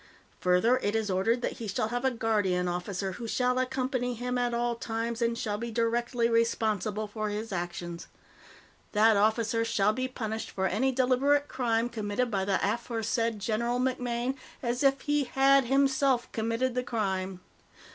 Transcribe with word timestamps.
"Further, 0.39 0.77
it 0.79 0.95
is 0.95 1.11
ordered 1.11 1.43
that 1.43 1.57
he 1.59 1.67
shall 1.67 1.89
have 1.89 2.03
a 2.03 2.09
Guardian 2.09 2.67
Officer, 2.67 3.11
who 3.11 3.27
shall 3.27 3.59
accompany 3.59 4.15
him 4.15 4.35
at 4.35 4.51
all 4.51 4.73
times 4.73 5.21
and 5.21 5.37
shall 5.37 5.59
be 5.59 5.69
directly 5.69 6.27
responsible 6.27 7.05
for 7.05 7.29
his 7.29 7.51
actions. 7.51 8.07
"That 8.93 9.15
officer 9.15 9.63
shall 9.63 9.93
be 9.93 10.07
punished 10.07 10.49
for 10.49 10.65
any 10.65 10.91
deliberate 10.91 11.47
crime 11.47 11.87
committed 11.87 12.31
by 12.31 12.45
the 12.45 12.59
aforesaid 12.67 13.37
General 13.37 13.77
MacMaine 13.77 14.33
as 14.63 14.81
if 14.81 15.01
he 15.01 15.25
had 15.25 15.65
himself 15.65 16.31
committed 16.31 16.73
the 16.73 16.81
crime. 16.81 17.41